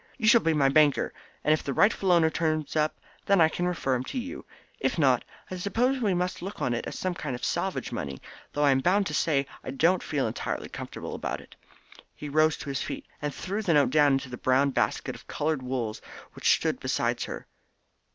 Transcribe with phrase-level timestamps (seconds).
[0.17, 1.13] "You shall be my banker,
[1.43, 4.47] and if the rightful owner turns up then I can refer him to you.
[4.79, 8.19] If not, I suppose we must look on it as a kind of salvage money,
[8.53, 11.55] though I am bound to say I don't feel entirely comfortable about it."
[12.15, 15.27] He rose to his feet, and threw the note down into the brown basket of
[15.27, 16.01] coloured wools
[16.33, 17.45] which stood beside her.